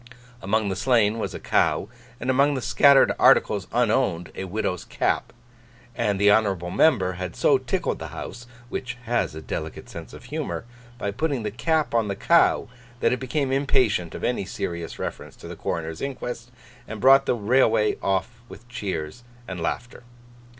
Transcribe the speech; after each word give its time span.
Among 0.41 0.69
the 0.69 0.75
slain 0.75 1.19
was 1.19 1.35
a 1.35 1.39
cow, 1.39 1.87
and 2.19 2.31
among 2.31 2.55
the 2.55 2.61
scattered 2.63 3.11
articles 3.19 3.67
unowned, 3.71 4.31
a 4.33 4.45
widow's 4.45 4.83
cap. 4.83 5.31
And 5.95 6.19
the 6.19 6.31
honourable 6.31 6.71
member 6.71 7.11
had 7.11 7.35
so 7.35 7.59
tickled 7.59 7.99
the 7.99 8.07
House 8.07 8.47
(which 8.69 8.97
has 9.03 9.35
a 9.35 9.43
delicate 9.43 9.89
sense 9.89 10.11
of 10.11 10.23
humour) 10.23 10.65
by 10.97 11.11
putting 11.11 11.43
the 11.43 11.51
cap 11.51 11.93
on 11.93 12.07
the 12.07 12.15
cow, 12.15 12.67
that 12.99 13.13
it 13.13 13.19
became 13.19 13.51
impatient 13.51 14.15
of 14.15 14.23
any 14.23 14.43
serious 14.43 14.97
reference 14.97 15.35
to 15.35 15.47
the 15.47 15.55
Coroner's 15.55 16.01
Inquest, 16.01 16.49
and 16.87 16.99
brought 16.99 17.27
the 17.27 17.35
railway 17.35 17.97
off 18.01 18.41
with 18.49 18.67
Cheers 18.69 19.23
and 19.47 19.61
Laughter. 19.61 20.01